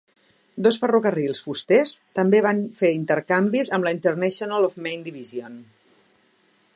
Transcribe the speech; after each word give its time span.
Dos 0.67 0.77
ferrocarrils 0.83 1.41
fusters 1.47 1.91
també 2.19 2.41
van 2.47 2.63
fer 2.81 2.91
intercanvis 3.01 3.71
amb 3.79 3.89
la 3.89 3.93
International 3.99 4.69
of 4.71 4.79
Maine 4.87 5.09
Division. 5.11 5.63